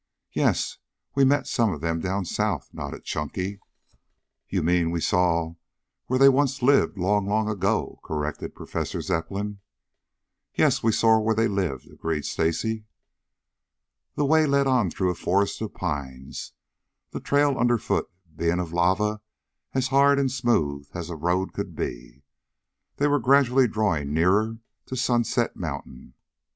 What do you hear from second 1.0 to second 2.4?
we met some of them down